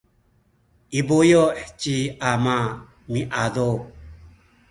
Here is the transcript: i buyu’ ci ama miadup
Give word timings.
i 0.99 1.01
buyu’ 1.07 1.43
ci 1.79 1.95
ama 2.31 2.55
miadup 3.11 3.79